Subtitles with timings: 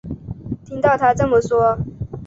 [0.65, 1.77] 听到她这么说